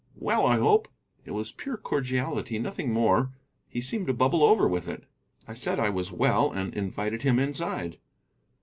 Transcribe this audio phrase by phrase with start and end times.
[0.15, 0.87] "Well, I hope."
[1.25, 3.33] It was pure cordiality, nothing more.
[3.69, 5.03] He seemed to bubble over with it.
[5.47, 7.99] I said I was well, and invited him inside.